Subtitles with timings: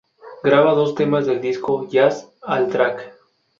[0.43, 3.13] Graba dos temas del disco: "Jazz al Drac.